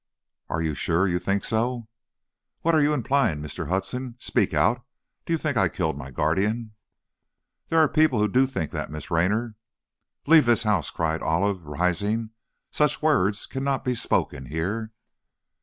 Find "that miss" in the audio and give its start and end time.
8.71-9.11